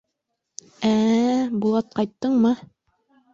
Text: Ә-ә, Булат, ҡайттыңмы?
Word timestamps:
Ә-ә, 0.91 1.35
Булат, 1.65 1.93
ҡайттыңмы? 2.01 2.55